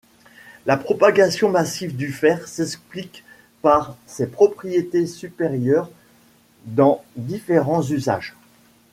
La 0.65 0.77
propagation 0.77 1.49
massive 1.51 1.95
du 1.95 2.11
fer 2.11 2.47
s'explique 2.47 3.23
par 3.61 3.95
ses 4.07 4.25
propriété 4.25 5.05
supérieures 5.05 5.91
dans 6.65 7.03
différents 7.15 7.83
usages. 7.87 8.35